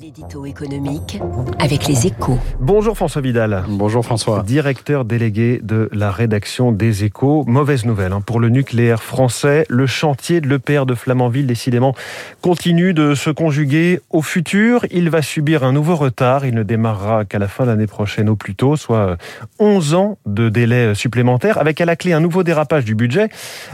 [0.00, 1.20] L'édito économique
[1.58, 2.38] avec les échos.
[2.60, 3.62] Bonjour François Vidal.
[3.68, 4.42] Bonjour François.
[4.42, 7.44] Directeur délégué de la rédaction des échos.
[7.46, 9.66] Mauvaise nouvelle hein, pour le nucléaire français.
[9.68, 11.94] Le chantier de l'EPR de Flamanville, décidément,
[12.40, 14.86] continue de se conjuguer au futur.
[14.90, 16.46] Il va subir un nouveau retard.
[16.46, 19.18] Il ne démarrera qu'à la fin de l'année prochaine au plus tôt, soit
[19.58, 23.28] 11 ans de délai supplémentaire, avec à la clé un nouveau dérapage du budget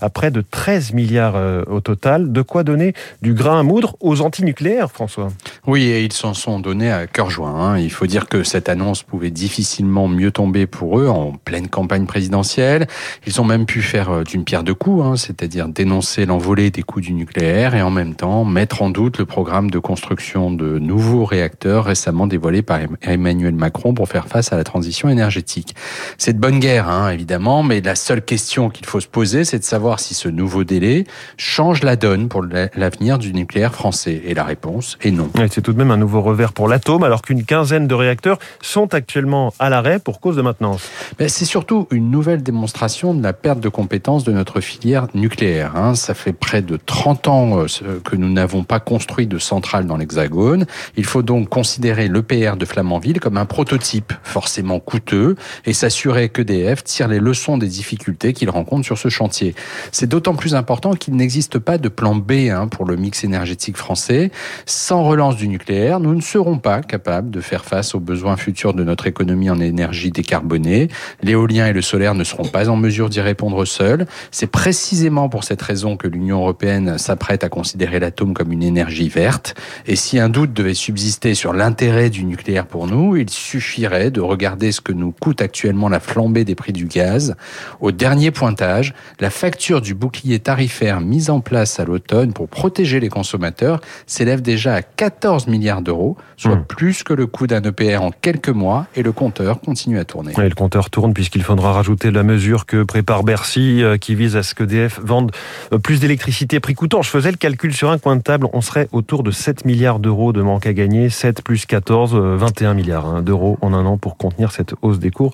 [0.00, 2.30] à près de 13 milliards euh, au total.
[2.30, 5.32] De quoi donner du grain à moudre aux antinucléaires, François?
[5.66, 7.54] Oui, et ils s'en sont donnés à cœur joint.
[7.54, 7.78] Hein.
[7.78, 12.04] Il faut dire que cette annonce pouvait difficilement mieux tomber pour eux en pleine campagne
[12.04, 12.86] présidentielle.
[13.26, 16.82] Ils ont même pu faire euh, d'une pierre deux coups, hein, c'est-à-dire dénoncer l'envolée des
[16.82, 20.78] coûts du nucléaire et en même temps mettre en doute le programme de construction de
[20.78, 25.74] nouveaux réacteurs récemment dévoilé par Emmanuel Macron pour faire face à la transition énergétique.
[26.18, 29.58] C'est de bonne guerre, hein, évidemment, mais la seule question qu'il faut se poser, c'est
[29.58, 31.04] de savoir si ce nouveau délai
[31.38, 34.20] change la donne pour l'avenir du nucléaire français.
[34.26, 35.30] Et la réponse est non.
[35.50, 38.92] c'est tout de même un nouveau revers pour l'atome, alors qu'une quinzaine de réacteurs sont
[38.94, 40.90] actuellement à l'arrêt pour cause de maintenance.
[41.20, 45.76] C'est surtout une nouvelle démonstration de la perte de compétences de notre filière nucléaire.
[45.76, 45.94] Hein.
[45.94, 47.66] Ça fait près de 30 ans euh,
[48.04, 50.66] que nous n'avons pas construit de centrale dans l'Hexagone.
[50.96, 56.82] Il faut donc considérer l'EPR de Flamanville comme un prototype forcément coûteux et s'assurer qu'EDF
[56.82, 59.54] tire les leçons des difficultés qu'il rencontre sur ce chantier.
[59.92, 63.76] C'est d'autant plus important qu'il n'existe pas de plan B hein, pour le mix énergétique
[63.76, 64.32] français.
[64.66, 68.72] Sans relance du nucléaire, nous ne serons pas capables de faire face aux besoins futurs
[68.72, 70.88] de notre économie en énergie décarbonée.
[71.22, 74.06] L'éolien et le solaire ne seront pas en mesure d'y répondre seuls.
[74.30, 79.08] C'est précisément pour cette raison que l'Union européenne s'apprête à considérer l'atome comme une énergie
[79.08, 79.54] verte.
[79.86, 84.22] Et si un doute devait subsister sur l'intérêt du nucléaire pour nous, il suffirait de
[84.22, 87.36] regarder ce que nous coûte actuellement la flambée des prix du gaz.
[87.80, 93.00] Au dernier pointage, la facture du bouclier tarifaire mise en place à l'automne pour protéger
[93.00, 96.64] les consommateurs s'élève déjà à 14 milliards d'euros, soit hmm.
[96.64, 100.32] plus que le coût d'un EPR en quelques mois, et le compteur continue à tourner.
[100.36, 104.36] Et le compteur tourne puisqu'il faudra rajouter la mesure que prépare Bercy, euh, qui vise
[104.36, 105.32] à ce que DF vende
[105.72, 107.02] euh, plus d'électricité prix coûtant.
[107.02, 109.98] Je faisais le calcul sur un coin de table, on serait autour de 7 milliards
[109.98, 113.86] d'euros de manque à gagner, 7 plus 14, 21 euh, milliards hein, d'euros en un
[113.86, 115.32] an pour contenir cette hausse des cours.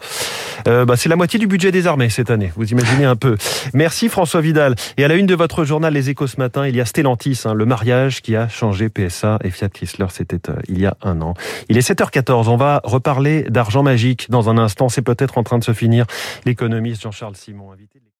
[0.64, 3.36] bah, c'est la moitié du budget des armées cette année, vous imaginez un peu.
[3.74, 4.74] Merci François Vidal.
[4.97, 7.42] Et à la une de votre journal Les Échos ce matin, il y a Stellantis,
[7.44, 10.97] hein, le mariage qui a changé PSA et Fiat Chrysler c'était euh, il y a
[11.03, 11.34] un an.
[11.69, 15.58] Il est 7h14, on va reparler d'argent magique dans un instant, c'est peut-être en train
[15.58, 16.06] de se finir.
[16.44, 18.00] L'économiste Jean-Charles Simon, invité